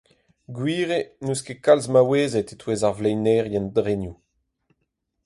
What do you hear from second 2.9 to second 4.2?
vleinerien-drenioù.